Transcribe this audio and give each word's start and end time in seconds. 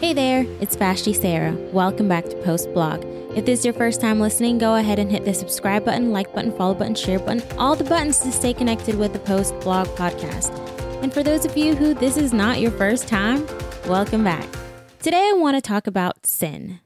Hey 0.00 0.12
there, 0.12 0.44
it's 0.60 0.74
Vashti 0.74 1.12
Sarah. 1.12 1.52
Welcome 1.72 2.08
back 2.08 2.24
to 2.26 2.36
Post 2.42 2.72
Blog. 2.74 3.04
If 3.36 3.46
this 3.46 3.60
is 3.60 3.64
your 3.64 3.74
first 3.74 4.00
time 4.00 4.18
listening, 4.18 4.58
go 4.58 4.74
ahead 4.74 4.98
and 4.98 5.10
hit 5.10 5.24
the 5.24 5.32
subscribe 5.32 5.84
button, 5.84 6.10
like 6.10 6.34
button, 6.34 6.50
follow 6.56 6.74
button, 6.74 6.96
share 6.96 7.20
button, 7.20 7.42
all 7.58 7.76
the 7.76 7.84
buttons 7.84 8.18
to 8.18 8.32
stay 8.32 8.52
connected 8.52 8.96
with 8.96 9.12
the 9.12 9.20
Post 9.20 9.58
Blog 9.60 9.86
podcast. 9.88 10.52
And 11.02 11.14
for 11.14 11.22
those 11.22 11.44
of 11.44 11.56
you 11.56 11.76
who 11.76 11.94
this 11.94 12.16
is 12.16 12.32
not 12.32 12.60
your 12.60 12.72
first 12.72 13.06
time, 13.06 13.46
welcome 13.86 14.24
back. 14.24 14.46
Today 15.00 15.30
I 15.32 15.36
want 15.36 15.56
to 15.56 15.62
talk 15.62 15.86
about 15.86 16.26
sin. 16.26 16.80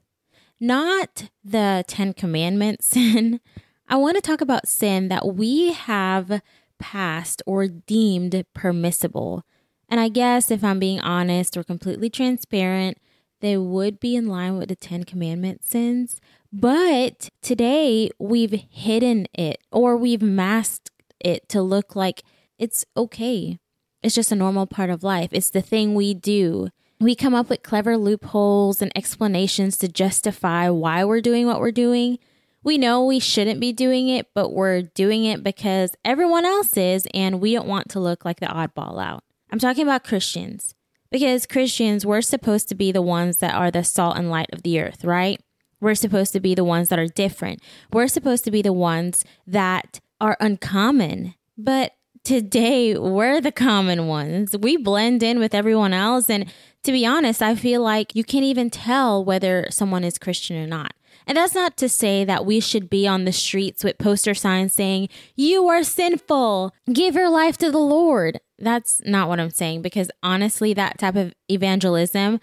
Not 0.60 1.30
the 1.42 1.84
10 1.88 2.12
commandments 2.12 2.86
sin. 2.90 3.40
I 3.88 3.96
want 3.96 4.16
to 4.16 4.22
talk 4.22 4.42
about 4.42 4.68
sin 4.68 5.08
that 5.08 5.34
we 5.34 5.72
have 5.72 6.42
passed 6.78 7.42
or 7.46 7.68
deemed 7.68 8.44
permissible. 8.54 9.44
And 9.88 10.00
I 10.00 10.08
guess 10.08 10.50
if 10.50 10.62
I'm 10.62 10.78
being 10.78 11.00
honest 11.00 11.56
or 11.56 11.64
completely 11.64 12.10
transparent, 12.10 12.98
they 13.40 13.56
would 13.56 14.00
be 14.00 14.16
in 14.16 14.26
line 14.26 14.58
with 14.58 14.68
the 14.68 14.76
Ten 14.76 15.04
Commandments 15.04 15.68
sins. 15.68 16.20
But 16.52 17.28
today 17.42 18.10
we've 18.18 18.62
hidden 18.70 19.26
it 19.34 19.60
or 19.70 19.96
we've 19.96 20.22
masked 20.22 20.90
it 21.20 21.48
to 21.50 21.62
look 21.62 21.94
like 21.94 22.22
it's 22.58 22.84
okay. 22.96 23.58
It's 24.02 24.14
just 24.14 24.32
a 24.32 24.36
normal 24.36 24.66
part 24.66 24.90
of 24.90 25.02
life. 25.02 25.30
It's 25.32 25.50
the 25.50 25.62
thing 25.62 25.94
we 25.94 26.14
do. 26.14 26.68
We 27.00 27.14
come 27.14 27.34
up 27.34 27.48
with 27.48 27.62
clever 27.62 27.96
loopholes 27.96 28.82
and 28.82 28.90
explanations 28.96 29.76
to 29.78 29.88
justify 29.88 30.68
why 30.68 31.04
we're 31.04 31.20
doing 31.20 31.46
what 31.46 31.60
we're 31.60 31.70
doing. 31.70 32.18
We 32.64 32.76
know 32.76 33.04
we 33.04 33.20
shouldn't 33.20 33.60
be 33.60 33.72
doing 33.72 34.08
it, 34.08 34.26
but 34.34 34.52
we're 34.52 34.82
doing 34.82 35.24
it 35.24 35.44
because 35.44 35.94
everyone 36.04 36.44
else 36.44 36.76
is, 36.76 37.06
and 37.14 37.40
we 37.40 37.54
don't 37.54 37.68
want 37.68 37.88
to 37.90 38.00
look 38.00 38.24
like 38.24 38.40
the 38.40 38.46
oddball 38.46 39.00
out. 39.00 39.22
I'm 39.50 39.58
talking 39.58 39.82
about 39.82 40.04
Christians 40.04 40.74
because 41.10 41.46
Christians, 41.46 42.04
we're 42.04 42.22
supposed 42.22 42.68
to 42.68 42.74
be 42.74 42.92
the 42.92 43.02
ones 43.02 43.38
that 43.38 43.54
are 43.54 43.70
the 43.70 43.84
salt 43.84 44.16
and 44.16 44.30
light 44.30 44.50
of 44.52 44.62
the 44.62 44.80
earth, 44.80 45.04
right? 45.04 45.40
We're 45.80 45.94
supposed 45.94 46.32
to 46.32 46.40
be 46.40 46.54
the 46.54 46.64
ones 46.64 46.88
that 46.88 46.98
are 46.98 47.06
different. 47.06 47.62
We're 47.92 48.08
supposed 48.08 48.44
to 48.44 48.50
be 48.50 48.62
the 48.62 48.72
ones 48.72 49.24
that 49.46 50.00
are 50.20 50.36
uncommon. 50.40 51.34
But 51.56 51.92
today, 52.28 52.94
we're 52.94 53.40
the 53.40 53.50
common 53.50 54.06
ones. 54.06 54.54
We 54.54 54.76
blend 54.76 55.22
in 55.22 55.38
with 55.38 55.54
everyone 55.54 55.94
else. 55.94 56.28
And 56.28 56.52
to 56.82 56.92
be 56.92 57.06
honest, 57.06 57.40
I 57.40 57.54
feel 57.54 57.80
like 57.80 58.14
you 58.14 58.22
can't 58.22 58.44
even 58.44 58.68
tell 58.68 59.24
whether 59.24 59.66
someone 59.70 60.04
is 60.04 60.18
Christian 60.18 60.62
or 60.62 60.66
not. 60.66 60.92
And 61.26 61.38
that's 61.38 61.54
not 61.54 61.78
to 61.78 61.88
say 61.88 62.26
that 62.26 62.44
we 62.44 62.60
should 62.60 62.90
be 62.90 63.08
on 63.08 63.24
the 63.24 63.32
streets 63.32 63.82
with 63.82 63.96
poster 63.96 64.34
signs 64.34 64.74
saying, 64.74 65.08
You 65.36 65.68
are 65.68 65.82
sinful, 65.82 66.74
give 66.92 67.14
your 67.14 67.30
life 67.30 67.56
to 67.58 67.70
the 67.70 67.78
Lord. 67.78 68.40
That's 68.58 69.00
not 69.06 69.30
what 69.30 69.40
I'm 69.40 69.48
saying 69.48 69.80
because 69.80 70.10
honestly, 70.22 70.74
that 70.74 70.98
type 70.98 71.16
of 71.16 71.32
evangelism, 71.50 72.40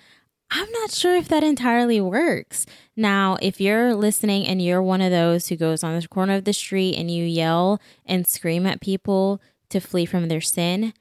I'm 0.50 0.72
not 0.72 0.92
sure 0.92 1.16
if 1.16 1.28
that 1.28 1.44
entirely 1.44 2.02
works. 2.02 2.66
Now, 2.96 3.38
if 3.40 3.62
you're 3.62 3.94
listening 3.94 4.48
and 4.48 4.64
you're 4.64 4.82
one 4.82 5.02
of 5.02 5.12
those 5.12 5.48
who 5.48 5.56
goes 5.56 5.84
on 5.84 6.00
the 6.00 6.08
corner 6.08 6.34
of 6.34 6.46
the 6.46 6.54
street 6.54 6.96
and 6.96 7.12
you 7.12 7.24
yell 7.24 7.80
and 8.04 8.26
scream 8.26 8.66
at 8.66 8.82
people 8.82 9.42
to 9.76 9.82
flee 9.82 10.06
from 10.06 10.28
their 10.28 10.42
sin, 10.42 10.94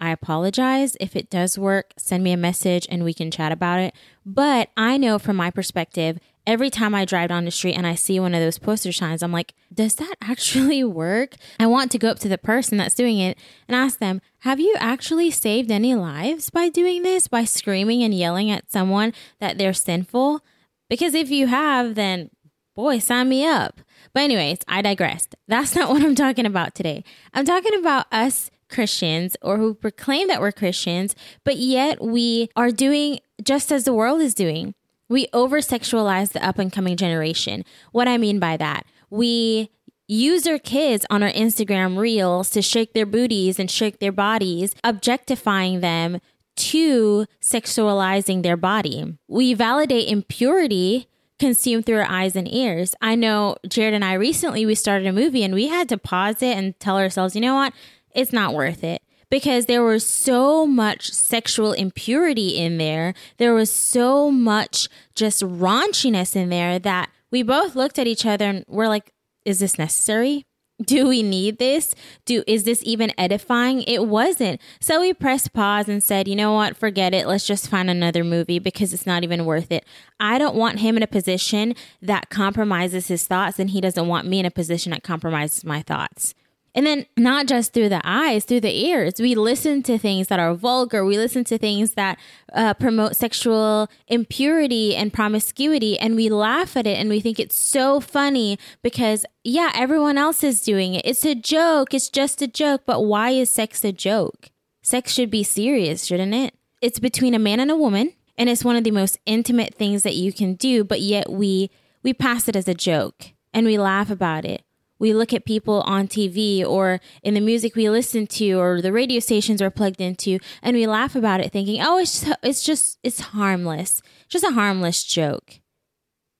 I 0.00 0.10
apologize. 0.10 0.96
If 1.00 1.16
it 1.16 1.30
does 1.30 1.58
work, 1.58 1.92
send 1.96 2.22
me 2.24 2.32
a 2.32 2.36
message 2.36 2.86
and 2.90 3.04
we 3.04 3.14
can 3.14 3.30
chat 3.30 3.52
about 3.52 3.80
it. 3.80 3.94
But 4.24 4.70
I 4.76 4.96
know 4.96 5.18
from 5.18 5.36
my 5.36 5.50
perspective, 5.50 6.18
every 6.46 6.70
time 6.70 6.94
I 6.94 7.04
drive 7.04 7.28
down 7.28 7.44
the 7.44 7.50
street 7.50 7.74
and 7.74 7.86
I 7.86 7.94
see 7.94 8.18
one 8.18 8.34
of 8.34 8.40
those 8.40 8.58
poster 8.58 8.92
signs, 8.92 9.22
I'm 9.22 9.32
like, 9.32 9.54
does 9.72 9.94
that 9.96 10.16
actually 10.22 10.84
work? 10.84 11.36
I 11.58 11.66
want 11.66 11.90
to 11.92 11.98
go 11.98 12.08
up 12.08 12.18
to 12.20 12.28
the 12.28 12.38
person 12.38 12.78
that's 12.78 12.94
doing 12.94 13.18
it 13.18 13.38
and 13.66 13.76
ask 13.76 13.98
them, 13.98 14.20
have 14.40 14.60
you 14.60 14.74
actually 14.78 15.30
saved 15.30 15.70
any 15.70 15.94
lives 15.94 16.50
by 16.50 16.68
doing 16.68 17.02
this, 17.02 17.28
by 17.28 17.44
screaming 17.44 18.02
and 18.02 18.14
yelling 18.14 18.50
at 18.50 18.70
someone 18.70 19.12
that 19.40 19.58
they're 19.58 19.72
sinful? 19.72 20.42
Because 20.88 21.14
if 21.14 21.30
you 21.30 21.48
have, 21.48 21.94
then 21.94 22.30
boy, 22.78 23.00
sign 23.00 23.28
me 23.28 23.44
up. 23.44 23.80
But, 24.14 24.22
anyways, 24.22 24.58
I 24.68 24.82
digressed. 24.82 25.34
That's 25.48 25.74
not 25.76 25.90
what 25.90 26.00
I'm 26.00 26.14
talking 26.14 26.46
about 26.46 26.76
today. 26.76 27.02
I'm 27.34 27.44
talking 27.44 27.74
about 27.74 28.06
us 28.12 28.52
Christians 28.68 29.36
or 29.42 29.56
who 29.56 29.74
proclaim 29.74 30.28
that 30.28 30.40
we're 30.40 30.52
Christians, 30.52 31.16
but 31.42 31.56
yet 31.56 32.00
we 32.00 32.50
are 32.54 32.70
doing 32.70 33.18
just 33.42 33.72
as 33.72 33.82
the 33.82 33.92
world 33.92 34.20
is 34.20 34.32
doing. 34.32 34.74
We 35.08 35.26
over 35.32 35.58
sexualize 35.58 36.30
the 36.30 36.46
up 36.46 36.60
and 36.60 36.72
coming 36.72 36.96
generation. 36.96 37.64
What 37.90 38.06
I 38.06 38.16
mean 38.16 38.38
by 38.38 38.56
that, 38.58 38.86
we 39.10 39.70
use 40.06 40.46
our 40.46 40.60
kids 40.60 41.04
on 41.10 41.24
our 41.24 41.32
Instagram 41.32 41.98
reels 41.98 42.48
to 42.50 42.62
shake 42.62 42.92
their 42.92 43.06
booties 43.06 43.58
and 43.58 43.68
shake 43.68 43.98
their 43.98 44.12
bodies, 44.12 44.76
objectifying 44.84 45.80
them 45.80 46.20
to 46.56 47.26
sexualizing 47.42 48.44
their 48.44 48.56
body. 48.56 49.18
We 49.26 49.54
validate 49.54 50.08
impurity 50.08 51.08
consumed 51.38 51.86
through 51.86 51.98
our 51.98 52.10
eyes 52.10 52.36
and 52.36 52.52
ears. 52.52 52.94
I 53.00 53.14
know 53.14 53.56
Jared 53.68 53.94
and 53.94 54.04
I 54.04 54.14
recently 54.14 54.66
we 54.66 54.74
started 54.74 55.06
a 55.06 55.12
movie 55.12 55.44
and 55.44 55.54
we 55.54 55.68
had 55.68 55.88
to 55.90 55.98
pause 55.98 56.42
it 56.42 56.56
and 56.56 56.78
tell 56.80 56.98
ourselves, 56.98 57.34
you 57.34 57.40
know 57.40 57.54
what? 57.54 57.72
It's 58.14 58.32
not 58.32 58.54
worth 58.54 58.82
it 58.82 59.02
because 59.30 59.66
there 59.66 59.82
was 59.82 60.04
so 60.04 60.66
much 60.66 61.12
sexual 61.12 61.72
impurity 61.72 62.56
in 62.56 62.78
there. 62.78 63.14
There 63.36 63.54
was 63.54 63.70
so 63.70 64.30
much 64.30 64.88
just 65.14 65.42
raunchiness 65.42 66.34
in 66.34 66.48
there 66.48 66.78
that 66.78 67.10
we 67.30 67.42
both 67.42 67.76
looked 67.76 67.98
at 67.98 68.06
each 68.06 68.24
other 68.24 68.46
and 68.46 68.64
we're 68.66 68.88
like, 68.88 69.12
is 69.44 69.60
this 69.60 69.78
necessary? 69.78 70.46
Do 70.80 71.08
we 71.08 71.24
need 71.24 71.58
this? 71.58 71.94
Do 72.24 72.44
is 72.46 72.62
this 72.62 72.82
even 72.84 73.12
edifying? 73.18 73.82
It 73.82 74.06
wasn't. 74.06 74.60
So 74.80 75.00
we 75.00 75.12
pressed 75.12 75.52
pause 75.52 75.88
and 75.88 76.02
said, 76.02 76.28
"You 76.28 76.36
know 76.36 76.52
what? 76.52 76.76
Forget 76.76 77.12
it. 77.14 77.26
Let's 77.26 77.46
just 77.46 77.68
find 77.68 77.90
another 77.90 78.22
movie 78.22 78.60
because 78.60 78.94
it's 78.94 79.06
not 79.06 79.24
even 79.24 79.44
worth 79.44 79.72
it." 79.72 79.84
I 80.20 80.38
don't 80.38 80.54
want 80.54 80.78
him 80.78 80.96
in 80.96 81.02
a 81.02 81.08
position 81.08 81.74
that 82.00 82.30
compromises 82.30 83.08
his 83.08 83.26
thoughts 83.26 83.58
and 83.58 83.70
he 83.70 83.80
doesn't 83.80 84.06
want 84.06 84.28
me 84.28 84.38
in 84.38 84.46
a 84.46 84.52
position 84.52 84.90
that 84.92 85.02
compromises 85.02 85.64
my 85.64 85.82
thoughts. 85.82 86.34
And 86.74 86.86
then 86.86 87.06
not 87.16 87.46
just 87.46 87.72
through 87.72 87.88
the 87.88 88.00
eyes, 88.04 88.44
through 88.44 88.60
the 88.60 88.84
ears. 88.86 89.14
We 89.18 89.34
listen 89.34 89.82
to 89.84 89.98
things 89.98 90.28
that 90.28 90.38
are 90.38 90.54
vulgar. 90.54 91.04
We 91.04 91.18
listen 91.18 91.44
to 91.44 91.58
things 91.58 91.92
that 91.92 92.18
uh, 92.52 92.74
promote 92.74 93.16
sexual 93.16 93.88
impurity 94.06 94.94
and 94.94 95.12
promiscuity, 95.12 95.98
and 95.98 96.14
we 96.14 96.28
laugh 96.28 96.76
at 96.76 96.86
it 96.86 96.98
and 96.98 97.08
we 97.08 97.20
think 97.20 97.40
it's 97.40 97.58
so 97.58 98.00
funny 98.00 98.58
because, 98.82 99.24
yeah, 99.42 99.72
everyone 99.74 100.18
else 100.18 100.44
is 100.44 100.62
doing 100.62 100.94
it. 100.94 101.02
It's 101.04 101.24
a 101.24 101.34
joke. 101.34 101.94
It's 101.94 102.08
just 102.08 102.42
a 102.42 102.46
joke. 102.46 102.82
But 102.86 103.02
why 103.02 103.30
is 103.30 103.50
sex 103.50 103.84
a 103.84 103.92
joke? 103.92 104.50
Sex 104.82 105.12
should 105.12 105.30
be 105.30 105.42
serious, 105.42 106.04
shouldn't 106.04 106.34
it? 106.34 106.54
It's 106.80 107.00
between 107.00 107.34
a 107.34 107.38
man 107.38 107.60
and 107.60 107.70
a 107.70 107.76
woman, 107.76 108.12
and 108.36 108.48
it's 108.48 108.64
one 108.64 108.76
of 108.76 108.84
the 108.84 108.90
most 108.92 109.18
intimate 109.26 109.74
things 109.74 110.02
that 110.04 110.14
you 110.14 110.32
can 110.32 110.54
do, 110.54 110.84
but 110.84 111.00
yet 111.00 111.30
we 111.30 111.70
we 112.02 112.14
pass 112.14 112.48
it 112.48 112.56
as 112.56 112.68
a 112.68 112.74
joke 112.74 113.32
and 113.52 113.66
we 113.66 113.76
laugh 113.76 114.10
about 114.10 114.44
it 114.44 114.62
we 114.98 115.14
look 115.14 115.32
at 115.32 115.44
people 115.44 115.82
on 115.82 116.08
TV 116.08 116.64
or 116.64 117.00
in 117.22 117.34
the 117.34 117.40
music 117.40 117.76
we 117.76 117.88
listen 117.88 118.26
to 118.26 118.52
or 118.54 118.82
the 118.82 118.92
radio 118.92 119.20
stations 119.20 119.60
we're 119.60 119.70
plugged 119.70 120.00
into 120.00 120.38
and 120.62 120.76
we 120.76 120.86
laugh 120.86 121.14
about 121.14 121.40
it 121.40 121.52
thinking, 121.52 121.80
"Oh, 121.80 121.98
it's 121.98 122.20
just, 122.20 122.38
it's 122.42 122.62
just 122.62 122.98
it's 123.02 123.20
harmless. 123.20 124.02
Just 124.28 124.44
a 124.44 124.52
harmless 124.52 125.04
joke." 125.04 125.60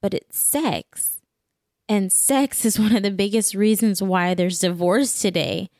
But 0.00 0.14
it's 0.14 0.38
sex. 0.38 1.20
And 1.88 2.12
sex 2.12 2.64
is 2.64 2.78
one 2.78 2.94
of 2.94 3.02
the 3.02 3.10
biggest 3.10 3.54
reasons 3.54 4.02
why 4.02 4.34
there's 4.34 4.58
divorce 4.58 5.20
today. 5.20 5.70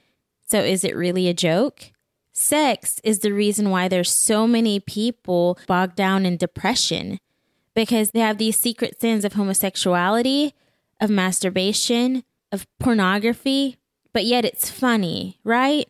So 0.47 0.61
is 0.61 0.85
it 0.85 0.97
really 0.97 1.29
a 1.29 1.35
joke? 1.35 1.93
Sex 2.33 3.01
is 3.03 3.19
the 3.19 3.33
reason 3.33 3.69
why 3.69 3.89
there's 3.89 4.13
so 4.13 4.47
many 4.47 4.81
people 4.81 5.59
bogged 5.67 5.97
down 5.97 6.25
in 6.25 6.37
depression 6.37 7.19
because 7.75 8.13
they 8.13 8.21
have 8.21 8.39
these 8.39 8.59
secret 8.59 9.01
sins 9.01 9.25
of 9.25 9.35
homosexuality, 9.35 10.55
of 11.01 11.11
masturbation, 11.11 12.23
of 12.53 12.67
pornography, 12.79 13.77
but 14.13 14.25
yet 14.25 14.45
it's 14.45 14.71
funny, 14.71 15.39
right? 15.45 15.89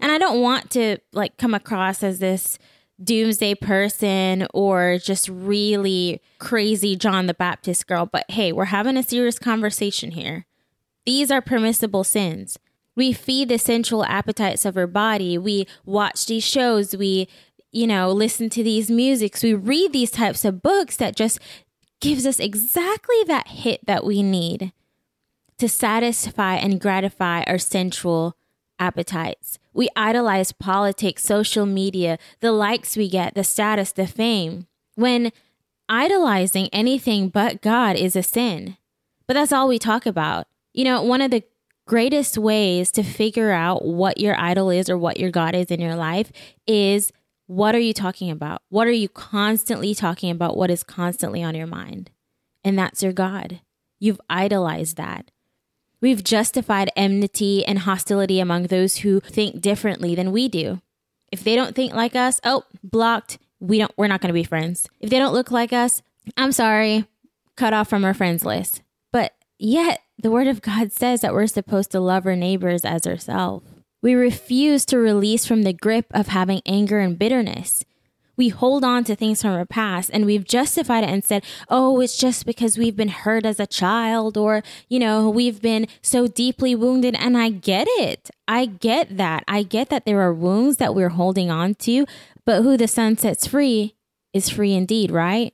And 0.00 0.10
I 0.10 0.18
don't 0.18 0.40
want 0.40 0.70
to 0.70 0.98
like 1.12 1.36
come 1.36 1.54
across 1.54 2.02
as 2.02 2.18
this 2.18 2.58
doomsday 3.02 3.54
person 3.54 4.46
or 4.54 4.98
just 4.98 5.28
really 5.28 6.20
crazy 6.38 6.96
John 6.96 7.26
the 7.26 7.34
Baptist 7.34 7.86
girl, 7.86 8.06
but 8.06 8.24
hey, 8.30 8.52
we're 8.52 8.66
having 8.66 8.96
a 8.96 9.02
serious 9.02 9.38
conversation 9.38 10.12
here. 10.12 10.46
These 11.04 11.30
are 11.30 11.40
permissible 11.40 12.04
sins. 12.04 12.58
We 12.96 13.12
feed 13.12 13.48
the 13.48 13.58
sensual 13.58 14.04
appetites 14.04 14.64
of 14.64 14.76
our 14.76 14.86
body. 14.86 15.36
We 15.36 15.66
watch 15.84 16.26
these 16.26 16.44
shows. 16.44 16.96
We, 16.96 17.28
you 17.70 17.86
know, 17.86 18.10
listen 18.10 18.48
to 18.50 18.62
these 18.62 18.90
musics. 18.90 19.42
We 19.42 19.54
read 19.54 19.92
these 19.92 20.10
types 20.10 20.44
of 20.44 20.62
books 20.62 20.96
that 20.96 21.14
just 21.14 21.38
gives 22.00 22.26
us 22.26 22.40
exactly 22.40 23.22
that 23.26 23.48
hit 23.48 23.84
that 23.86 24.04
we 24.04 24.22
need 24.22 24.72
to 25.58 25.68
satisfy 25.68 26.56
and 26.56 26.80
gratify 26.80 27.42
our 27.44 27.58
sensual 27.58 28.36
appetites. 28.78 29.58
We 29.72 29.88
idolize 29.96 30.52
politics, 30.52 31.24
social 31.24 31.66
media, 31.66 32.18
the 32.40 32.52
likes 32.52 32.96
we 32.96 33.08
get, 33.08 33.34
the 33.34 33.44
status, 33.44 33.92
the 33.92 34.06
fame. 34.06 34.66
When 34.94 35.32
idolizing 35.88 36.68
anything 36.72 37.28
but 37.28 37.62
God 37.62 37.96
is 37.96 38.16
a 38.16 38.22
sin. 38.22 38.76
But 39.26 39.34
that's 39.34 39.52
all 39.52 39.68
we 39.68 39.78
talk 39.78 40.06
about. 40.06 40.46
You 40.72 40.84
know, 40.84 41.02
one 41.02 41.20
of 41.20 41.30
the 41.30 41.44
greatest 41.86 42.36
ways 42.36 42.90
to 42.92 43.02
figure 43.02 43.52
out 43.52 43.84
what 43.84 44.18
your 44.18 44.38
idol 44.38 44.70
is 44.70 44.90
or 44.90 44.98
what 44.98 45.18
your 45.18 45.30
God 45.30 45.54
is 45.54 45.66
in 45.66 45.80
your 45.80 45.94
life 45.94 46.32
is 46.66 47.12
what 47.46 47.74
are 47.76 47.80
you 47.80 47.92
talking 47.92 48.30
about? 48.30 48.62
What 48.70 48.88
are 48.88 48.92
you 48.92 49.08
constantly 49.08 49.94
talking 49.94 50.30
about? 50.30 50.56
What 50.56 50.70
is 50.70 50.82
constantly 50.82 51.44
on 51.44 51.54
your 51.54 51.68
mind? 51.68 52.10
And 52.64 52.76
that's 52.76 53.02
your 53.02 53.12
God. 53.12 53.60
You've 54.00 54.20
idolized 54.28 54.96
that. 54.96 55.30
We've 56.06 56.22
justified 56.22 56.92
enmity 56.94 57.64
and 57.66 57.80
hostility 57.80 58.38
among 58.38 58.68
those 58.68 58.98
who 58.98 59.18
think 59.18 59.60
differently 59.60 60.14
than 60.14 60.30
we 60.30 60.46
do. 60.46 60.80
If 61.32 61.42
they 61.42 61.56
don't 61.56 61.74
think 61.74 61.94
like 61.94 62.14
us, 62.14 62.40
oh, 62.44 62.62
blocked. 62.84 63.38
We 63.58 63.78
don't 63.78 63.90
we're 63.96 64.06
not 64.06 64.20
going 64.20 64.28
to 64.28 64.32
be 64.32 64.44
friends. 64.44 64.86
If 65.00 65.10
they 65.10 65.18
don't 65.18 65.32
look 65.32 65.50
like 65.50 65.72
us, 65.72 66.02
I'm 66.36 66.52
sorry, 66.52 67.06
cut 67.56 67.74
off 67.74 67.88
from 67.88 68.04
our 68.04 68.14
friends 68.14 68.44
list. 68.44 68.82
But 69.12 69.32
yet, 69.58 70.00
the 70.16 70.30
word 70.30 70.46
of 70.46 70.62
God 70.62 70.92
says 70.92 71.22
that 71.22 71.34
we're 71.34 71.48
supposed 71.48 71.90
to 71.90 71.98
love 71.98 72.24
our 72.24 72.36
neighbors 72.36 72.84
as 72.84 73.04
ourselves. 73.04 73.68
We 74.00 74.14
refuse 74.14 74.86
to 74.86 74.98
release 74.98 75.44
from 75.44 75.64
the 75.64 75.72
grip 75.72 76.06
of 76.12 76.28
having 76.28 76.62
anger 76.66 77.00
and 77.00 77.18
bitterness. 77.18 77.84
We 78.36 78.48
hold 78.48 78.84
on 78.84 79.04
to 79.04 79.16
things 79.16 79.42
from 79.42 79.52
our 79.52 79.64
past 79.64 80.10
and 80.12 80.26
we've 80.26 80.44
justified 80.44 81.04
it 81.04 81.10
and 81.10 81.24
said, 81.24 81.44
oh, 81.68 82.00
it's 82.00 82.16
just 82.16 82.44
because 82.44 82.76
we've 82.76 82.96
been 82.96 83.08
hurt 83.08 83.46
as 83.46 83.58
a 83.58 83.66
child 83.66 84.36
or, 84.36 84.62
you 84.88 84.98
know, 84.98 85.30
we've 85.30 85.62
been 85.62 85.86
so 86.02 86.26
deeply 86.26 86.74
wounded. 86.74 87.14
And 87.18 87.36
I 87.36 87.50
get 87.50 87.86
it. 87.90 88.30
I 88.46 88.66
get 88.66 89.16
that. 89.16 89.44
I 89.48 89.62
get 89.62 89.88
that 89.90 90.04
there 90.04 90.20
are 90.20 90.34
wounds 90.34 90.76
that 90.76 90.94
we're 90.94 91.10
holding 91.10 91.50
on 91.50 91.74
to, 91.76 92.06
but 92.44 92.62
who 92.62 92.76
the 92.76 92.88
Son 92.88 93.16
sets 93.16 93.46
free 93.46 93.96
is 94.32 94.50
free 94.50 94.74
indeed, 94.74 95.10
right? 95.10 95.52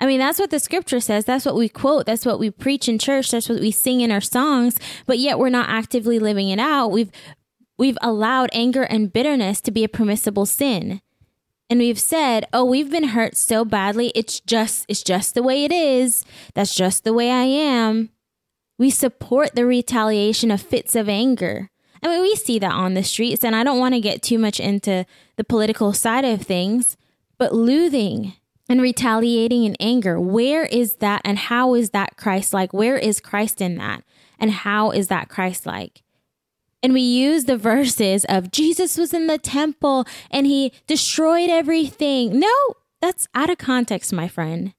I 0.00 0.06
mean, 0.06 0.18
that's 0.18 0.38
what 0.38 0.50
the 0.50 0.60
scripture 0.60 1.00
says. 1.00 1.24
That's 1.24 1.44
what 1.44 1.56
we 1.56 1.68
quote. 1.68 2.06
That's 2.06 2.24
what 2.24 2.38
we 2.38 2.50
preach 2.50 2.88
in 2.88 2.98
church. 2.98 3.30
That's 3.30 3.48
what 3.48 3.60
we 3.60 3.70
sing 3.70 4.00
in 4.00 4.12
our 4.12 4.20
songs. 4.20 4.76
But 5.06 5.18
yet 5.18 5.38
we're 5.38 5.48
not 5.48 5.68
actively 5.68 6.18
living 6.18 6.50
it 6.50 6.60
out. 6.60 6.88
We've 6.88 7.10
we've 7.78 7.98
allowed 8.00 8.50
anger 8.52 8.82
and 8.82 9.12
bitterness 9.12 9.60
to 9.62 9.70
be 9.70 9.84
a 9.84 9.88
permissible 9.88 10.46
sin. 10.46 11.00
And 11.70 11.80
we've 11.80 12.00
said, 12.00 12.46
"Oh, 12.52 12.64
we've 12.64 12.90
been 12.90 13.08
hurt 13.08 13.36
so 13.36 13.64
badly. 13.64 14.10
It's 14.14 14.40
just 14.40 14.86
it's 14.88 15.02
just 15.02 15.34
the 15.34 15.42
way 15.42 15.64
it 15.64 15.72
is. 15.72 16.24
That's 16.54 16.74
just 16.74 17.04
the 17.04 17.12
way 17.12 17.30
I 17.30 17.44
am." 17.44 18.10
We 18.78 18.90
support 18.90 19.54
the 19.54 19.66
retaliation 19.66 20.50
of 20.50 20.62
fits 20.62 20.94
of 20.94 21.08
anger. 21.08 21.70
I 22.02 22.08
mean, 22.08 22.22
we 22.22 22.36
see 22.36 22.58
that 22.60 22.72
on 22.72 22.94
the 22.94 23.02
streets, 23.02 23.44
and 23.44 23.56
I 23.56 23.64
don't 23.64 23.80
want 23.80 23.94
to 23.94 24.00
get 24.00 24.22
too 24.22 24.38
much 24.38 24.60
into 24.60 25.04
the 25.36 25.44
political 25.44 25.92
side 25.92 26.24
of 26.24 26.42
things, 26.42 26.96
but 27.38 27.52
looting 27.52 28.34
and 28.68 28.80
retaliating 28.80 29.64
in 29.64 29.76
anger. 29.80 30.20
Where 30.20 30.64
is 30.64 30.96
that 30.96 31.22
and 31.24 31.38
how 31.38 31.74
is 31.74 31.90
that 31.90 32.16
Christ 32.16 32.52
like? 32.52 32.72
Where 32.72 32.96
is 32.96 33.20
Christ 33.20 33.60
in 33.60 33.76
that? 33.76 34.04
And 34.38 34.52
how 34.52 34.90
is 34.90 35.08
that 35.08 35.28
Christ 35.28 35.66
like? 35.66 36.02
And 36.82 36.92
we 36.92 37.00
use 37.00 37.44
the 37.44 37.56
verses 37.56 38.24
of 38.28 38.52
Jesus 38.52 38.96
was 38.96 39.12
in 39.12 39.26
the 39.26 39.38
temple 39.38 40.06
and 40.30 40.46
he 40.46 40.72
destroyed 40.86 41.50
everything. 41.50 42.38
No, 42.38 42.54
that's 43.00 43.26
out 43.34 43.50
of 43.50 43.58
context, 43.58 44.12
my 44.12 44.28
friend. 44.28 44.74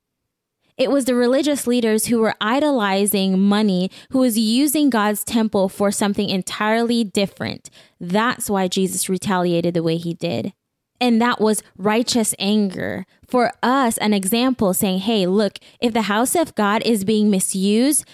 It 0.77 0.89
was 0.89 1.03
the 1.03 1.15
religious 1.15 1.67
leaders 1.67 2.05
who 2.05 2.19
were 2.19 2.35
idolizing 2.39 3.37
money, 3.37 3.91
who 4.11 4.19
was 4.19 4.39
using 4.39 4.89
God's 4.89 5.25
temple 5.25 5.67
for 5.67 5.91
something 5.91 6.29
entirely 6.29 7.03
different. 7.03 7.69
That's 7.99 8.49
why 8.49 8.69
Jesus 8.69 9.09
retaliated 9.09 9.73
the 9.73 9.83
way 9.83 9.97
he 9.97 10.13
did. 10.13 10.53
And 11.01 11.21
that 11.21 11.41
was 11.41 11.63
righteous 11.77 12.33
anger. 12.39 13.05
For 13.27 13.51
us, 13.61 13.97
an 13.97 14.13
example 14.13 14.73
saying, 14.73 14.99
hey, 14.99 15.27
look, 15.27 15.59
if 15.81 15.93
the 15.93 16.03
house 16.03 16.33
of 16.33 16.55
God 16.55 16.81
is 16.85 17.03
being 17.03 17.29
misused, 17.29 18.05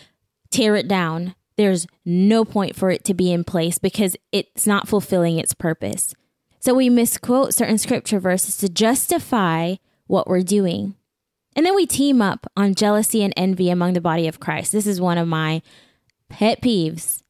tear 0.49 0.75
it 0.75 0.87
down. 0.87 1.35
There's 1.57 1.87
no 2.03 2.43
point 2.43 2.75
for 2.75 2.89
it 2.91 3.05
to 3.05 3.13
be 3.13 3.31
in 3.31 3.43
place 3.43 3.77
because 3.77 4.17
it's 4.31 4.67
not 4.67 4.87
fulfilling 4.87 5.37
its 5.37 5.53
purpose. 5.53 6.13
So 6.59 6.73
we 6.73 6.89
misquote 6.89 7.53
certain 7.53 7.77
scripture 7.77 8.19
verses 8.19 8.57
to 8.57 8.69
justify 8.69 9.75
what 10.07 10.27
we're 10.27 10.41
doing. 10.41 10.95
And 11.55 11.65
then 11.65 11.75
we 11.75 11.85
team 11.85 12.21
up 12.21 12.47
on 12.57 12.75
jealousy 12.75 13.23
and 13.23 13.33
envy 13.37 13.69
among 13.69 13.93
the 13.93 14.01
body 14.01 14.27
of 14.27 14.39
Christ. 14.39 14.71
This 14.71 14.87
is 14.87 14.99
one 14.99 15.17
of 15.17 15.27
my 15.27 15.61
pet 16.29 16.61
peeves. 16.61 17.21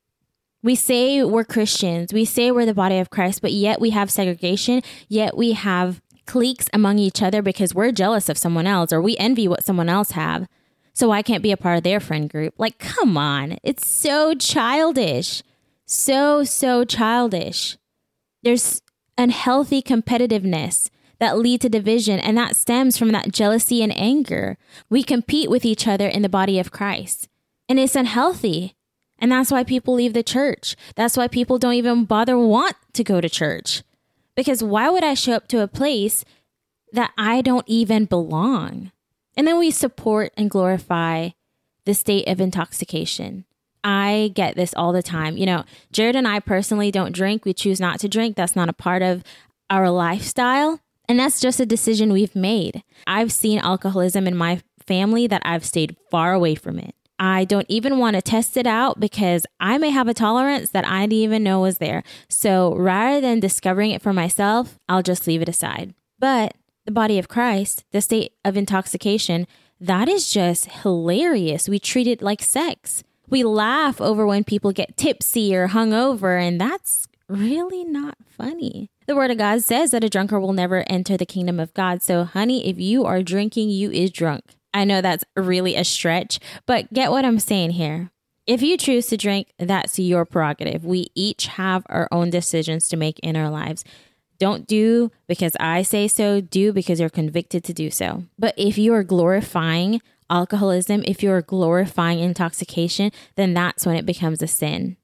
We 0.64 0.74
say 0.74 1.24
we're 1.24 1.44
Christians, 1.44 2.12
we 2.12 2.26
say 2.26 2.50
we're 2.50 2.66
the 2.66 2.74
body 2.74 2.98
of 2.98 3.12
Christ, 3.12 3.44
but 3.44 3.52
yet 3.52 3.80
we 3.80 3.92
have 3.92 4.10
segregation, 4.10 4.82
yet 5.08 5.38
we 5.38 5.52
have 5.52 6.02
cliques 6.26 6.68
among 6.74 6.98
each 6.98 7.22
other 7.22 7.44
because 7.44 7.76
we're 7.76 7.92
jealous 7.92 8.30
of 8.30 8.38
someone 8.38 8.66
else 8.66 8.92
or 8.92 9.00
we 9.00 9.16
envy 9.18 9.48
what 9.48 9.64
someone 9.64 9.90
else 9.90 10.12
have. 10.12 10.48
So 10.96 11.12
I 11.12 11.22
can't 11.22 11.44
be 11.44 11.52
a 11.52 11.58
part 11.58 11.78
of 11.78 11.84
their 11.84 12.00
friend 12.00 12.30
group. 12.30 12.54
Like, 12.58 12.80
come 12.80 13.18
on. 13.18 13.58
It's 13.64 13.86
so 13.86 14.34
childish. 14.34 15.44
So, 15.86 16.46
so 16.46 16.86
childish. 16.86 17.78
There's 18.44 18.82
unhealthy 19.18 19.82
competitiveness 19.82 20.90
that 21.20 21.38
lead 21.38 21.60
to 21.62 21.70
division, 21.70 22.20
and 22.20 22.38
that 22.38 22.56
stems 22.56 22.98
from 22.98 23.10
that 23.10 23.34
jealousy 23.34 23.84
and 23.84 23.96
anger. 23.98 24.58
We 24.90 25.04
compete 25.04 25.50
with 25.50 25.66
each 25.66 25.86
other 25.86 26.08
in 26.08 26.22
the 26.22 26.30
body 26.30 26.60
of 26.60 26.72
Christ, 26.72 27.28
and 27.68 27.78
it's 27.78 27.96
unhealthy. 27.96 28.76
And 29.20 29.32
that's 29.32 29.52
why 29.52 29.66
people 29.66 29.96
leave 29.96 30.14
the 30.14 30.24
church. 30.24 30.78
That's 30.96 31.18
why 31.18 31.28
people 31.28 31.60
don't 31.60 31.74
even 31.74 32.06
bother 32.06 32.38
want 32.38 32.76
to 32.94 33.04
go 33.04 33.20
to 33.20 33.30
church. 33.30 33.84
Because 34.34 34.64
why 34.64 34.90
would 34.90 35.04
I 35.04 35.14
show 35.14 35.34
up 35.34 35.48
to 35.50 35.62
a 35.62 35.68
place 35.68 36.24
that 36.94 37.12
I 37.18 37.42
don't 37.42 37.68
even 37.68 38.06
belong? 38.06 38.92
And 39.38 39.48
then 39.48 39.58
we 39.58 39.72
support 39.72 40.34
and 40.38 40.50
glorify 40.50 41.30
the 41.86 41.94
state 41.94 42.28
of 42.28 42.42
intoxication. 42.42 43.46
I 43.84 44.32
get 44.34 44.56
this 44.56 44.74
all 44.74 44.94
the 44.94 45.04
time. 45.04 45.38
You 45.38 45.46
know, 45.46 45.64
Jared 45.92 46.16
and 46.16 46.28
I 46.28 46.40
personally 46.40 46.90
don't 46.92 47.14
drink. 47.14 47.46
We 47.46 47.54
choose 47.54 47.80
not 47.80 48.00
to 48.00 48.10
drink. 48.10 48.36
That's 48.36 48.56
not 48.56 48.70
a 48.70 48.74
part 48.74 49.02
of 49.02 49.24
our 49.70 49.90
lifestyle. 49.90 50.80
And 51.08 51.20
that's 51.20 51.40
just 51.40 51.60
a 51.60 51.66
decision 51.66 52.12
we've 52.12 52.36
made. 52.36 52.84
I've 53.06 53.32
seen 53.32 53.60
alcoholism 53.60 54.28
in 54.28 54.36
my 54.36 54.62
family 54.88 55.28
that 55.28 55.44
I've 55.46 55.66
stayed 55.66 55.98
far 56.10 56.34
away 56.34 56.56
from 56.56 56.80
it. 56.80 56.96
I 57.18 57.46
don't 57.46 57.68
even 57.70 57.98
want 57.98 58.16
to 58.16 58.22
test 58.22 58.58
it 58.58 58.68
out 58.68 59.00
because 59.00 59.46
I 59.60 59.78
may 59.78 59.90
have 59.90 60.08
a 60.08 60.14
tolerance 60.14 60.72
that 60.72 60.86
I 60.86 61.02
didn't 61.02 61.14
even 61.14 61.44
know 61.44 61.62
was 61.62 61.78
there. 61.78 62.04
So 62.28 62.76
rather 62.76 63.22
than 63.22 63.40
discovering 63.40 63.92
it 63.92 64.02
for 64.02 64.14
myself, 64.14 64.80
I'll 64.90 65.04
just 65.04 65.28
leave 65.28 65.42
it 65.42 65.50
aside. 65.50 65.94
But 66.20 66.56
the 66.86 66.92
body 66.92 67.20
of 67.20 67.28
Christ, 67.28 67.84
the 67.92 68.02
state 68.02 68.34
of 68.44 68.56
intoxication, 68.56 69.48
that 69.80 70.08
is 70.08 70.32
just 70.32 70.66
hilarious. 70.68 71.68
We 71.68 71.80
treat 71.80 72.08
it 72.08 72.22
like 72.22 72.42
sex. 72.42 73.04
We 73.28 73.44
laugh 73.44 74.00
over 74.00 74.26
when 74.26 74.44
people 74.44 74.72
get 74.72 74.98
tipsy 74.98 75.56
or 75.56 75.70
hungover, 75.70 76.40
and 76.40 76.62
that's 76.62 77.08
really 77.28 77.84
not 77.84 78.18
funny. 78.28 78.90
The 79.08 79.16
word 79.16 79.32
of 79.32 79.38
God 79.38 79.64
says 79.64 79.92
that 79.92 80.04
a 80.04 80.10
drunkard 80.10 80.42
will 80.42 80.54
never 80.54 80.84
enter 80.88 81.18
the 81.18 81.26
kingdom 81.26 81.60
of 81.60 81.74
God. 81.74 82.02
So, 82.02 82.24
honey, 82.24 82.68
if 82.68 82.80
you 82.80 83.06
are 83.06 83.24
drinking, 83.24 83.70
you 83.70 83.92
is 83.92 84.12
drunk. 84.12 84.44
I 84.74 84.84
know 84.84 85.02
that's 85.02 85.24
really 85.36 85.76
a 85.76 85.84
stretch, 85.84 86.40
but 86.66 86.92
get 86.94 87.12
what 87.12 87.26
I'm 87.26 87.40
saying 87.40 87.72
here. 87.72 88.12
If 88.46 88.62
you 88.62 88.78
choose 88.78 89.08
to 89.08 89.18
drink, 89.18 89.54
that's 89.58 89.98
your 89.98 90.24
prerogative. 90.24 90.86
We 90.86 91.08
each 91.16 91.48
have 91.48 91.84
our 91.90 92.08
own 92.12 92.30
decisions 92.30 92.88
to 92.90 92.98
make 92.98 93.18
in 93.20 93.36
our 93.36 93.50
lives. 93.50 93.84
Don't 94.38 94.68
do 94.68 95.12
because 95.28 95.56
I 95.60 95.82
say 95.82 96.08
so, 96.08 96.42
do 96.42 96.74
because 96.74 97.00
you're 97.00 97.10
convicted 97.10 97.64
to 97.66 97.74
do 97.74 97.90
so. 97.90 98.24
But 98.38 98.54
if 98.58 98.78
you 98.78 98.94
are 98.94 99.04
glorifying 99.04 100.02
alcoholism, 100.30 101.04
if 101.06 101.22
you're 101.24 101.42
glorifying 101.42 102.20
intoxication, 102.20 103.12
then 103.36 103.54
that's 103.54 103.86
when 103.86 103.96
it 103.96 104.06
becomes 104.06 104.42
a 104.42 104.48
sin. 104.48 104.98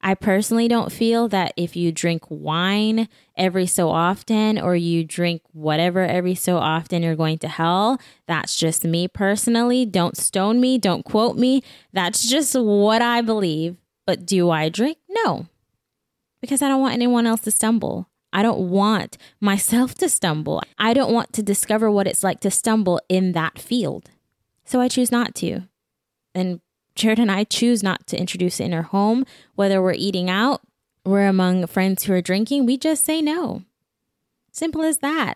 I 0.00 0.14
personally 0.14 0.68
don't 0.68 0.92
feel 0.92 1.28
that 1.28 1.54
if 1.56 1.74
you 1.74 1.90
drink 1.90 2.22
wine 2.28 3.08
every 3.36 3.66
so 3.66 3.90
often 3.90 4.58
or 4.58 4.76
you 4.76 5.02
drink 5.02 5.42
whatever 5.52 6.04
every 6.04 6.36
so 6.36 6.56
often, 6.58 7.02
you're 7.02 7.16
going 7.16 7.38
to 7.38 7.48
hell. 7.48 8.00
That's 8.26 8.56
just 8.56 8.84
me 8.84 9.08
personally. 9.08 9.84
Don't 9.84 10.16
stone 10.16 10.60
me. 10.60 10.78
Don't 10.78 11.04
quote 11.04 11.36
me. 11.36 11.64
That's 11.92 12.28
just 12.28 12.54
what 12.54 13.02
I 13.02 13.22
believe. 13.22 13.76
But 14.06 14.24
do 14.24 14.50
I 14.50 14.68
drink? 14.68 14.98
No, 15.08 15.48
because 16.40 16.62
I 16.62 16.68
don't 16.68 16.80
want 16.80 16.94
anyone 16.94 17.26
else 17.26 17.40
to 17.42 17.50
stumble. 17.50 18.07
I 18.32 18.42
don't 18.42 18.68
want 18.70 19.16
myself 19.40 19.94
to 19.96 20.08
stumble. 20.08 20.62
I 20.78 20.92
don't 20.92 21.12
want 21.12 21.32
to 21.34 21.42
discover 21.42 21.90
what 21.90 22.06
it's 22.06 22.22
like 22.22 22.40
to 22.40 22.50
stumble 22.50 23.00
in 23.08 23.32
that 23.32 23.58
field. 23.58 24.10
So 24.64 24.80
I 24.80 24.88
choose 24.88 25.10
not 25.10 25.34
to. 25.36 25.62
And 26.34 26.60
Jared 26.94 27.18
and 27.18 27.30
I 27.30 27.44
choose 27.44 27.82
not 27.82 28.06
to 28.08 28.18
introduce 28.18 28.60
it 28.60 28.64
in 28.64 28.74
our 28.74 28.82
home, 28.82 29.24
whether 29.54 29.80
we're 29.80 29.92
eating 29.92 30.28
out, 30.28 30.60
we're 31.04 31.26
among 31.26 31.66
friends 31.66 32.04
who 32.04 32.12
are 32.12 32.20
drinking, 32.20 32.66
we 32.66 32.76
just 32.76 33.04
say 33.04 33.22
no. 33.22 33.62
Simple 34.52 34.82
as 34.82 34.98
that. 34.98 35.34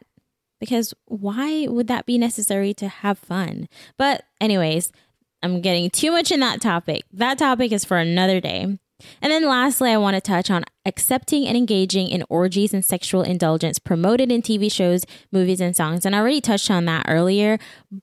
Because 0.60 0.92
why 1.06 1.66
would 1.68 1.88
that 1.88 2.06
be 2.06 2.18
necessary 2.18 2.74
to 2.74 2.88
have 2.88 3.18
fun? 3.18 3.68
But, 3.96 4.24
anyways, 4.40 4.92
I'm 5.42 5.60
getting 5.60 5.90
too 5.90 6.12
much 6.12 6.30
in 6.30 6.40
that 6.40 6.60
topic. 6.60 7.04
That 7.12 7.38
topic 7.38 7.72
is 7.72 7.84
for 7.84 7.96
another 7.96 8.40
day. 8.40 8.78
And 9.20 9.32
then 9.32 9.46
lastly, 9.46 9.90
I 9.90 9.96
want 9.96 10.14
to 10.14 10.20
touch 10.20 10.50
on 10.50 10.64
accepting 10.84 11.46
and 11.46 11.56
engaging 11.56 12.08
in 12.08 12.24
orgies 12.28 12.74
and 12.74 12.84
sexual 12.84 13.22
indulgence 13.22 13.78
promoted 13.78 14.32
in 14.32 14.42
TV 14.42 14.70
shows, 14.70 15.04
movies, 15.30 15.60
and 15.60 15.76
songs. 15.76 16.04
And 16.04 16.14
I 16.14 16.18
already 16.18 16.40
touched 16.40 16.70
on 16.70 16.84
that 16.86 17.06
earlier, 17.08 17.58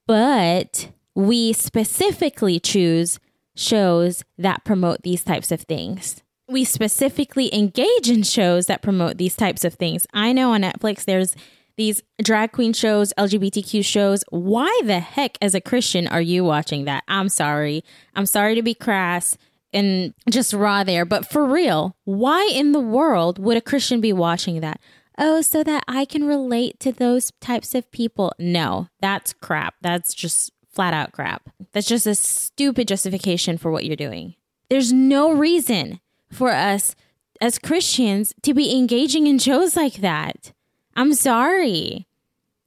but 0.07 0.89
we 1.15 1.53
specifically 1.53 2.59
choose 2.59 3.19
shows 3.55 4.23
that 4.37 4.63
promote 4.63 5.03
these 5.03 5.23
types 5.23 5.51
of 5.51 5.61
things. 5.61 6.23
We 6.47 6.63
specifically 6.63 7.53
engage 7.53 8.09
in 8.09 8.23
shows 8.23 8.67
that 8.67 8.81
promote 8.81 9.17
these 9.17 9.35
types 9.35 9.63
of 9.63 9.75
things. 9.75 10.07
I 10.13 10.33
know 10.33 10.53
on 10.53 10.61
Netflix 10.61 11.05
there's 11.05 11.35
these 11.79 12.03
drag 12.21 12.51
queen 12.51 12.73
shows, 12.73 13.13
LGBTQ 13.17 13.85
shows. 13.85 14.23
Why 14.29 14.81
the 14.83 14.99
heck, 14.99 15.37
as 15.41 15.55
a 15.55 15.61
Christian, 15.61 16.07
are 16.07 16.21
you 16.21 16.43
watching 16.43 16.83
that? 16.85 17.05
I'm 17.07 17.29
sorry. 17.29 17.85
I'm 18.15 18.25
sorry 18.25 18.55
to 18.55 18.61
be 18.61 18.73
crass 18.73 19.37
and 19.73 20.13
just 20.29 20.53
raw 20.53 20.83
there, 20.83 21.05
but 21.05 21.29
for 21.29 21.45
real, 21.45 21.95
why 22.05 22.49
in 22.53 22.71
the 22.71 22.79
world 22.79 23.39
would 23.39 23.57
a 23.57 23.61
Christian 23.61 24.01
be 24.01 24.13
watching 24.13 24.61
that? 24.61 24.79
Oh, 25.17 25.41
so 25.41 25.63
that 25.63 25.83
I 25.87 26.05
can 26.05 26.25
relate 26.25 26.79
to 26.79 26.91
those 26.91 27.31
types 27.41 27.75
of 27.75 27.91
people. 27.91 28.31
No, 28.39 28.87
that's 29.01 29.33
crap. 29.33 29.75
That's 29.81 30.13
just 30.13 30.51
flat 30.71 30.93
out 30.93 31.11
crap. 31.11 31.49
That's 31.73 31.87
just 31.87 32.07
a 32.07 32.15
stupid 32.15 32.87
justification 32.87 33.57
for 33.57 33.69
what 33.69 33.85
you're 33.85 33.97
doing. 33.97 34.35
There's 34.69 34.93
no 34.93 35.33
reason 35.33 35.99
for 36.31 36.51
us 36.51 36.95
as 37.41 37.59
Christians 37.59 38.33
to 38.43 38.53
be 38.53 38.77
engaging 38.77 39.27
in 39.27 39.39
shows 39.39 39.75
like 39.75 39.95
that. 39.95 40.53
I'm 40.95 41.13
sorry. 41.13 42.07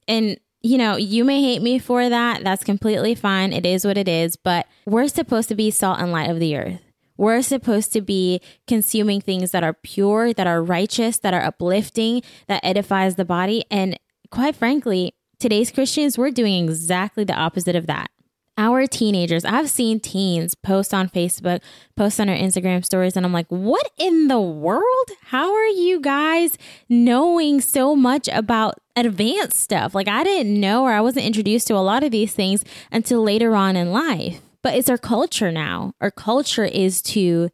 And, 0.07 0.37
you 0.61 0.77
know, 0.77 0.95
you 0.95 1.23
may 1.23 1.41
hate 1.41 1.61
me 1.61 1.79
for 1.79 2.07
that. 2.07 2.43
That's 2.43 2.63
completely 2.63 3.15
fine. 3.15 3.51
It 3.51 3.65
is 3.65 3.85
what 3.85 3.97
it 3.97 4.07
is. 4.07 4.35
But 4.35 4.67
we're 4.85 5.07
supposed 5.07 5.49
to 5.49 5.55
be 5.55 5.71
salt 5.71 5.99
and 5.99 6.11
light 6.11 6.29
of 6.29 6.39
the 6.39 6.55
earth. 6.55 6.81
We're 7.17 7.41
supposed 7.41 7.93
to 7.93 8.01
be 8.01 8.41
consuming 8.67 9.21
things 9.21 9.51
that 9.51 9.63
are 9.63 9.73
pure, 9.73 10.33
that 10.33 10.47
are 10.47 10.63
righteous, 10.63 11.19
that 11.19 11.33
are 11.33 11.43
uplifting, 11.43 12.21
that 12.47 12.63
edifies 12.63 13.15
the 13.15 13.25
body. 13.25 13.63
And 13.69 13.99
quite 14.29 14.55
frankly, 14.55 15.13
today's 15.39 15.71
Christians, 15.71 16.17
we're 16.17 16.31
doing 16.31 16.65
exactly 16.65 17.23
the 17.23 17.35
opposite 17.35 17.75
of 17.75 17.87
that 17.87 18.09
our 18.57 18.85
teenagers, 18.85 19.45
I've 19.45 19.69
seen 19.69 19.99
teens 19.99 20.53
post 20.55 20.93
on 20.93 21.09
Facebook, 21.09 21.61
post 21.95 22.19
on 22.19 22.29
our 22.29 22.35
Instagram 22.35 22.85
stories, 22.85 23.17
and 23.17 23.25
I'm 23.25 23.33
like, 23.33 23.47
what 23.47 23.91
in 23.97 24.27
the 24.27 24.39
world? 24.39 25.09
How 25.23 25.53
are 25.53 25.67
you 25.67 25.99
guys 25.99 26.57
knowing 26.87 27.61
so 27.61 27.95
much 27.95 28.27
about 28.31 28.75
advanced 28.95 29.59
stuff? 29.59 29.95
Like, 29.95 30.07
I 30.07 30.23
didn't 30.23 30.59
know 30.59 30.83
or 30.83 30.91
I 30.91 31.01
wasn't 31.01 31.25
introduced 31.25 31.67
to 31.67 31.75
a 31.75 31.77
lot 31.77 32.03
of 32.03 32.11
these 32.11 32.33
things 32.33 32.63
until 32.91 33.23
later 33.23 33.55
on 33.55 33.75
in 33.75 33.91
life. 33.91 34.41
But 34.63 34.75
it's 34.75 34.89
our 34.89 34.97
culture 34.97 35.51
now. 35.51 35.93
Our 36.01 36.09
culture 36.09 36.63
is 36.63 37.01
to 37.03 37.49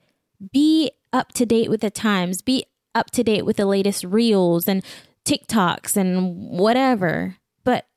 be 0.53 0.91
up 1.11 1.33
to 1.33 1.45
date 1.45 1.69
with 1.69 1.81
the 1.81 1.89
times, 1.89 2.41
be 2.41 2.65
up 2.95 3.11
to 3.11 3.23
date 3.23 3.45
with 3.45 3.57
the 3.57 3.65
latest 3.65 4.03
reels 4.03 4.67
and 4.67 4.85
TikToks 5.25 5.97
and 5.97 6.35
whatever. 6.35 7.37
But 7.63 7.87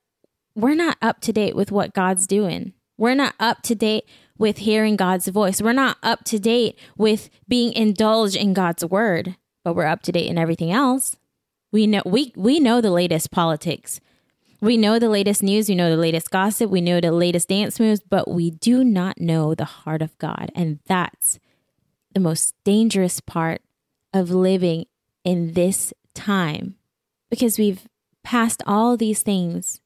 we're 0.54 0.74
not 0.74 0.96
up 1.02 1.20
to 1.20 1.32
date 1.32 1.54
with 1.54 1.70
what 1.70 1.94
God's 1.94 2.26
doing. 2.26 2.72
We're 2.96 3.14
not 3.14 3.34
up 3.38 3.62
to 3.62 3.74
date 3.74 4.04
with 4.38 4.58
hearing 4.58 4.96
God's 4.96 5.28
voice. 5.28 5.60
We're 5.60 5.72
not 5.72 5.98
up 6.02 6.24
to 6.24 6.38
date 6.38 6.78
with 6.96 7.30
being 7.46 7.72
indulged 7.74 8.36
in 8.36 8.54
God's 8.54 8.84
word, 8.84 9.36
but 9.64 9.74
we're 9.74 9.86
up 9.86 10.02
to 10.02 10.12
date 10.12 10.28
in 10.28 10.38
everything 10.38 10.72
else. 10.72 11.16
We 11.70 11.86
know 11.86 12.02
we 12.04 12.32
we 12.36 12.60
know 12.60 12.80
the 12.80 12.90
latest 12.90 13.30
politics. 13.30 14.00
We 14.62 14.76
know 14.76 15.00
the 15.00 15.08
latest 15.08 15.42
news, 15.42 15.68
we 15.68 15.74
know 15.74 15.90
the 15.90 15.96
latest 15.96 16.30
gossip, 16.30 16.70
we 16.70 16.80
know 16.80 17.00
the 17.00 17.10
latest 17.10 17.48
dance 17.48 17.80
moves, 17.80 18.00
but 18.00 18.30
we 18.30 18.52
do 18.52 18.84
not 18.84 19.20
know 19.20 19.56
the 19.56 19.64
heart 19.64 20.00
of 20.02 20.16
God. 20.18 20.52
And 20.54 20.78
that's 20.86 21.40
the 22.14 22.20
most 22.20 22.54
dangerous 22.62 23.18
part 23.18 23.60
of 24.14 24.30
living 24.30 24.84
in 25.24 25.54
this 25.54 25.92
time 26.14 26.76
because 27.28 27.58
we've 27.58 27.88
passed 28.22 28.62
all 28.64 28.96
these 28.96 29.24
things 29.24 29.80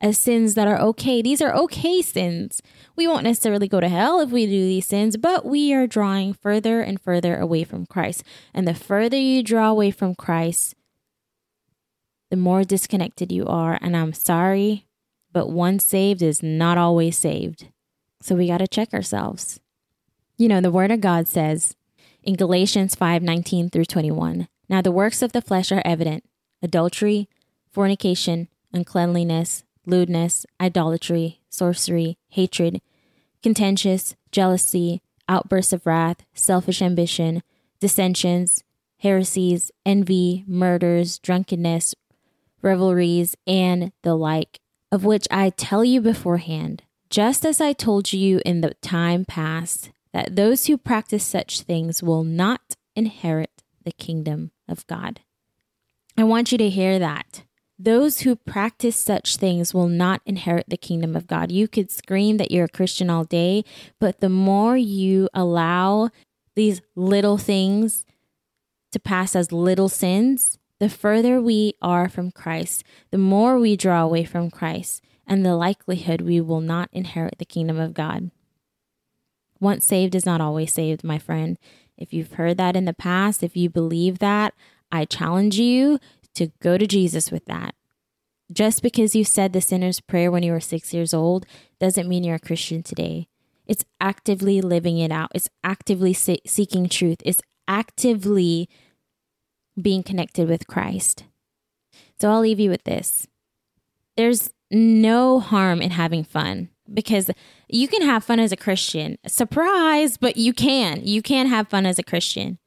as 0.00 0.18
sins 0.18 0.54
that 0.54 0.68
are 0.68 0.78
okay. 0.78 1.20
These 1.20 1.42
are 1.42 1.52
okay 1.54 2.00
sins. 2.00 2.62
We 2.94 3.08
won't 3.08 3.24
necessarily 3.24 3.66
go 3.66 3.80
to 3.80 3.88
hell 3.88 4.20
if 4.20 4.30
we 4.30 4.46
do 4.46 4.52
these 4.52 4.86
sins, 4.86 5.16
but 5.16 5.44
we 5.44 5.74
are 5.74 5.88
drawing 5.88 6.32
further 6.32 6.80
and 6.80 7.00
further 7.00 7.36
away 7.38 7.64
from 7.64 7.86
Christ. 7.86 8.22
And 8.54 8.68
the 8.68 8.74
further 8.74 9.16
you 9.16 9.42
draw 9.42 9.68
away 9.68 9.90
from 9.90 10.14
Christ, 10.14 10.76
the 12.32 12.36
more 12.38 12.64
disconnected 12.64 13.30
you 13.30 13.44
are. 13.46 13.78
And 13.82 13.94
I'm 13.94 14.14
sorry, 14.14 14.86
but 15.34 15.50
one 15.50 15.78
saved 15.78 16.22
is 16.22 16.42
not 16.42 16.78
always 16.78 17.18
saved. 17.18 17.68
So 18.22 18.34
we 18.34 18.46
got 18.46 18.58
to 18.58 18.66
check 18.66 18.94
ourselves. 18.94 19.60
You 20.38 20.48
know, 20.48 20.62
the 20.62 20.70
word 20.70 20.90
of 20.90 21.02
God 21.02 21.28
says 21.28 21.76
in 22.22 22.36
Galatians 22.36 22.94
5 22.94 23.22
19 23.22 23.68
through 23.68 23.84
21, 23.84 24.48
Now 24.66 24.80
the 24.80 24.90
works 24.90 25.20
of 25.20 25.32
the 25.32 25.42
flesh 25.42 25.70
are 25.72 25.82
evident 25.84 26.24
adultery, 26.62 27.28
fornication, 27.70 28.48
uncleanliness 28.72 29.64
lewdness, 29.84 30.46
idolatry, 30.58 31.42
sorcery, 31.50 32.16
hatred, 32.28 32.80
contentious, 33.42 34.16
jealousy, 34.30 35.02
outbursts 35.28 35.74
of 35.74 35.84
wrath, 35.84 36.24
selfish 36.32 36.80
ambition, 36.80 37.42
dissensions, 37.78 38.64
heresies, 39.00 39.70
envy, 39.84 40.44
murders, 40.46 41.18
drunkenness, 41.18 41.94
revelries, 42.62 43.36
and 43.46 43.92
the 44.02 44.14
like, 44.14 44.60
of 44.90 45.04
which 45.04 45.26
I 45.30 45.50
tell 45.50 45.84
you 45.84 46.00
beforehand, 46.00 46.82
just 47.10 47.44
as 47.44 47.60
I 47.60 47.72
told 47.72 48.12
you 48.12 48.40
in 48.44 48.60
the 48.60 48.74
time 48.82 49.24
past, 49.24 49.90
that 50.12 50.36
those 50.36 50.66
who 50.66 50.76
practice 50.76 51.24
such 51.24 51.62
things 51.62 52.02
will 52.02 52.24
not 52.24 52.76
inherit 52.94 53.62
the 53.84 53.92
kingdom 53.92 54.52
of 54.68 54.86
God. 54.86 55.20
I 56.16 56.24
want 56.24 56.52
you 56.52 56.58
to 56.58 56.68
hear 56.68 56.98
that. 56.98 57.44
Those 57.78 58.20
who 58.20 58.36
practice 58.36 58.96
such 58.96 59.36
things 59.38 59.74
will 59.74 59.88
not 59.88 60.20
inherit 60.24 60.66
the 60.68 60.76
kingdom 60.76 61.16
of 61.16 61.26
God. 61.26 61.50
You 61.50 61.66
could 61.66 61.90
scream 61.90 62.36
that 62.36 62.50
you're 62.50 62.66
a 62.66 62.68
Christian 62.68 63.10
all 63.10 63.24
day, 63.24 63.64
but 63.98 64.20
the 64.20 64.28
more 64.28 64.76
you 64.76 65.28
allow 65.34 66.10
these 66.54 66.80
little 66.94 67.38
things 67.38 68.04
to 68.92 69.00
pass 69.00 69.34
as 69.34 69.50
little 69.50 69.88
sins, 69.88 70.58
the 70.82 70.88
further 70.88 71.40
we 71.40 71.74
are 71.80 72.08
from 72.08 72.32
Christ, 72.32 72.82
the 73.12 73.16
more 73.16 73.56
we 73.56 73.76
draw 73.76 74.02
away 74.02 74.24
from 74.24 74.50
Christ, 74.50 75.00
and 75.28 75.46
the 75.46 75.54
likelihood 75.54 76.22
we 76.22 76.40
will 76.40 76.60
not 76.60 76.88
inherit 76.90 77.38
the 77.38 77.44
kingdom 77.44 77.78
of 77.78 77.94
God. 77.94 78.32
Once 79.60 79.86
saved 79.86 80.16
is 80.16 80.26
not 80.26 80.40
always 80.40 80.74
saved, 80.74 81.04
my 81.04 81.20
friend. 81.20 81.56
If 81.96 82.12
you've 82.12 82.32
heard 82.32 82.56
that 82.56 82.74
in 82.74 82.84
the 82.84 82.92
past, 82.92 83.44
if 83.44 83.56
you 83.56 83.70
believe 83.70 84.18
that, 84.18 84.54
I 84.90 85.04
challenge 85.04 85.56
you 85.56 86.00
to 86.34 86.50
go 86.60 86.76
to 86.76 86.88
Jesus 86.88 87.30
with 87.30 87.44
that. 87.44 87.76
Just 88.52 88.82
because 88.82 89.14
you 89.14 89.22
said 89.22 89.52
the 89.52 89.60
sinner's 89.60 90.00
prayer 90.00 90.32
when 90.32 90.42
you 90.42 90.50
were 90.50 90.58
six 90.58 90.92
years 90.92 91.14
old 91.14 91.46
doesn't 91.78 92.08
mean 92.08 92.24
you're 92.24 92.34
a 92.34 92.40
Christian 92.40 92.82
today. 92.82 93.28
It's 93.68 93.84
actively 94.00 94.60
living 94.60 94.98
it 94.98 95.12
out, 95.12 95.30
it's 95.32 95.48
actively 95.62 96.12
seeking 96.12 96.88
truth, 96.88 97.18
it's 97.24 97.40
actively 97.68 98.68
being 99.80 100.02
connected 100.02 100.48
with 100.48 100.66
Christ. 100.66 101.24
So 102.20 102.30
I'll 102.30 102.40
leave 102.40 102.60
you 102.60 102.70
with 102.70 102.84
this 102.84 103.26
there's 104.16 104.50
no 104.70 105.40
harm 105.40 105.80
in 105.80 105.90
having 105.90 106.24
fun 106.24 106.68
because 106.92 107.30
you 107.68 107.88
can 107.88 108.02
have 108.02 108.24
fun 108.24 108.40
as 108.40 108.52
a 108.52 108.56
Christian. 108.56 109.16
Surprise, 109.26 110.16
but 110.16 110.36
you 110.36 110.52
can. 110.52 111.00
You 111.04 111.22
can 111.22 111.46
have 111.46 111.68
fun 111.68 111.86
as 111.86 111.98
a 111.98 112.02
Christian. 112.02 112.58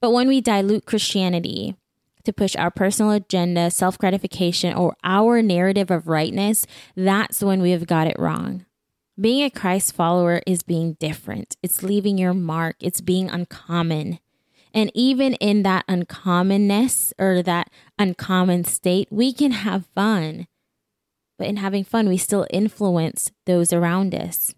But 0.00 0.10
when 0.10 0.28
we 0.28 0.40
dilute 0.40 0.86
Christianity 0.86 1.76
to 2.24 2.32
push 2.32 2.56
our 2.56 2.70
personal 2.70 3.12
agenda, 3.12 3.70
self 3.70 3.98
gratification, 3.98 4.74
or 4.74 4.96
our 5.04 5.42
narrative 5.42 5.90
of 5.90 6.08
rightness, 6.08 6.66
that's 6.94 7.42
when 7.42 7.62
we 7.62 7.70
have 7.70 7.86
got 7.86 8.06
it 8.06 8.18
wrong. 8.18 8.66
Being 9.18 9.44
a 9.44 9.50
Christ 9.50 9.94
follower 9.94 10.42
is 10.46 10.62
being 10.62 10.94
different, 10.94 11.56
it's 11.62 11.82
leaving 11.82 12.18
your 12.18 12.34
mark, 12.34 12.76
it's 12.80 13.00
being 13.00 13.30
uncommon. 13.30 14.18
And 14.76 14.92
even 14.92 15.32
in 15.34 15.62
that 15.62 15.86
uncommonness 15.88 17.14
or 17.18 17.42
that 17.42 17.70
uncommon 17.98 18.64
state, 18.64 19.08
we 19.10 19.32
can 19.32 19.52
have 19.52 19.86
fun. 19.94 20.46
But 21.38 21.46
in 21.48 21.56
having 21.56 21.82
fun, 21.82 22.10
we 22.10 22.18
still 22.18 22.46
influence 22.50 23.32
those 23.46 23.72
around 23.72 24.14
us. 24.14 24.54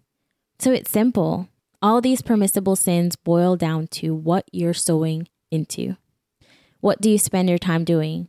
So 0.59 0.73
it's 0.73 0.91
simple. 0.91 1.47
All 1.81 2.01
these 2.01 2.21
permissible 2.21 2.75
sins 2.75 3.15
boil 3.15 3.55
down 3.55 3.87
to 3.91 4.13
what 4.13 4.43
you're 4.51 4.73
sowing 4.73 5.29
into. 5.51 5.95
What 6.81 6.99
do 6.99 7.09
you 7.09 7.17
spend 7.17 7.47
your 7.47 7.57
time 7.57 7.85
doing? 7.85 8.27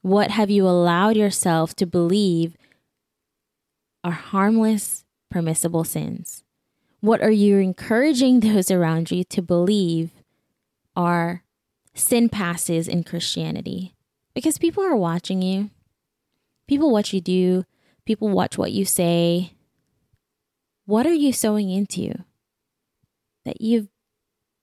What 0.00 0.30
have 0.30 0.48
you 0.48 0.66
allowed 0.66 1.18
yourself 1.18 1.76
to 1.76 1.86
believe 1.86 2.56
are 4.02 4.12
harmless, 4.12 5.04
permissible 5.30 5.84
sins? 5.84 6.42
What 7.00 7.20
are 7.20 7.30
you 7.30 7.58
encouraging 7.58 8.40
those 8.40 8.70
around 8.70 9.10
you 9.10 9.24
to 9.24 9.42
believe 9.42 10.10
are 10.98 11.44
sin 11.94 12.28
passes 12.28 12.88
in 12.88 13.04
Christianity? 13.04 13.94
Because 14.34 14.58
people 14.58 14.84
are 14.84 14.96
watching 14.96 15.40
you. 15.40 15.70
People 16.66 16.90
watch 16.90 17.14
you 17.14 17.20
do. 17.20 17.64
People 18.04 18.28
watch 18.28 18.58
what 18.58 18.72
you 18.72 18.84
say. 18.84 19.52
What 20.84 21.06
are 21.06 21.14
you 21.14 21.32
sowing 21.32 21.70
into 21.70 22.12
that 23.44 23.60
you've 23.60 23.88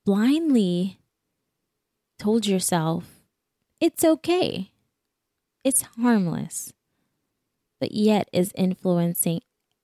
blindly 0.05 0.99
told 2.19 2.45
yourself 2.45 3.05
it's 3.79 4.03
okay. 4.03 4.71
It's 5.63 5.81
harmless, 5.81 6.73
but 7.79 7.91
yet 7.91 8.29
is 8.31 8.51
influencing 8.55 9.41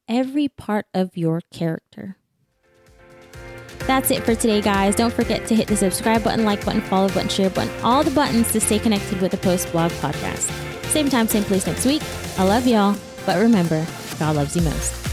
every 0.07 0.47
part 0.47 0.85
of 0.93 1.17
your 1.17 1.41
character. 1.51 2.17
That's 3.87 4.11
it 4.11 4.23
for 4.23 4.35
today, 4.35 4.61
guys. 4.61 4.95
Don't 4.95 5.13
forget 5.13 5.45
to 5.47 5.55
hit 5.55 5.67
the 5.67 5.75
subscribe 5.75 6.23
button, 6.23 6.45
like 6.45 6.63
button, 6.65 6.81
follow 6.81 7.07
button, 7.09 7.29
share 7.29 7.49
button, 7.49 7.71
all 7.83 8.03
the 8.03 8.11
buttons 8.11 8.51
to 8.53 8.61
stay 8.61 8.79
connected 8.79 9.21
with 9.21 9.31
the 9.31 9.37
Post 9.37 9.71
Blog 9.71 9.91
podcast. 9.93 10.49
Same 10.85 11.09
time, 11.09 11.27
same 11.27 11.43
place 11.43 11.67
next 11.67 11.85
week. 11.85 12.01
I 12.37 12.43
love 12.43 12.67
y'all, 12.67 12.95
but 13.25 13.37
remember, 13.37 13.85
God 14.19 14.35
loves 14.35 14.55
you 14.55 14.61
most. 14.61 15.10